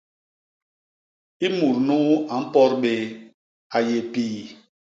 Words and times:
I 1.45 1.47
mut 1.57 1.77
nuu 1.87 2.09
a 2.33 2.35
mpot 2.43 2.71
bé, 2.81 2.93
a 3.75 3.77
yé 3.87 3.97
pii. 4.13 4.39